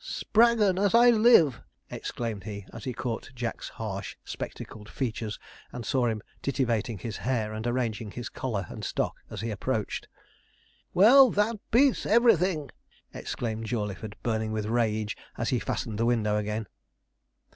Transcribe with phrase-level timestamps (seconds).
[0.03, 5.37] 'Spraggon, as I live!' exclaimed he, as he caught Jack's harsh, spectacled features,
[5.71, 10.07] and saw him titivating his hair and arranging his collar and stock as he approached.
[10.95, 12.71] 'Well, that beats everything!'
[13.13, 16.65] exclaimed Jawleyford, burning with rage as he fastened the window again.